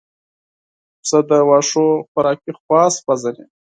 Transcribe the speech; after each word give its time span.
پسه 0.99 1.19
د 1.29 1.31
واښو 1.47 1.85
خوراکي 2.09 2.51
خواص 2.59 2.93
پېژني. 3.05 3.45